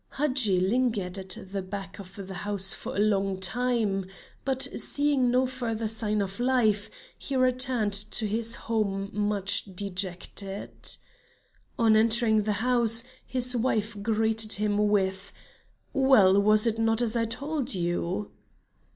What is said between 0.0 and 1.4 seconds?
Hadji lingered at